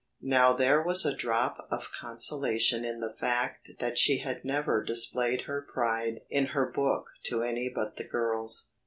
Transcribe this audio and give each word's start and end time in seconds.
Now 0.23 0.51
there 0.53 0.81
was 0.81 1.05
a 1.05 1.13
drop 1.15 1.67
of 1.69 1.91
consolation 1.91 2.83
in 2.83 3.01
the 3.01 3.13
fact 3.13 3.69
that 3.77 3.99
she 3.99 4.17
had 4.17 4.43
never 4.43 4.83
displayed 4.83 5.41
her 5.41 5.61
pride 5.61 6.21
in 6.27 6.47
her 6.57 6.65
book 6.65 7.11
to 7.25 7.43
any 7.43 7.69
but 7.69 7.97
the 7.97 8.03
girls. 8.05 8.71